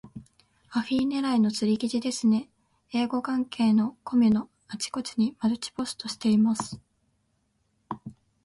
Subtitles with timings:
[0.71, 2.49] アフィ狙いの釣り記事ですね。
[2.91, 6.81] 英語関係のコミュのあちこちにマルチポストしています。